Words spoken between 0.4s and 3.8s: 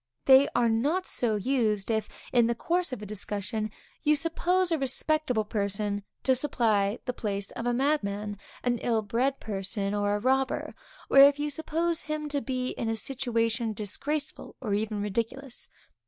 are not so used, if, in the course of a discussion,